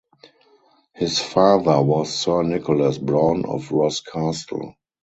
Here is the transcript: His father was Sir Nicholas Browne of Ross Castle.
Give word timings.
His 0.95 1.19
father 1.19 1.79
was 1.79 2.11
Sir 2.11 2.41
Nicholas 2.41 2.97
Browne 2.97 3.45
of 3.45 3.71
Ross 3.71 3.99
Castle. 4.01 4.73